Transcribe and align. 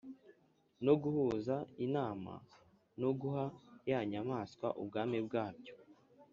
no 0.85 0.93
guhuza 1.01 1.55
inama 1.85 2.33
no 3.01 3.09
guha 3.19 3.45
ya 3.91 3.99
nyamaswa 4.11 4.67
ubwami 4.81 5.17
bwabyo, 5.27 5.73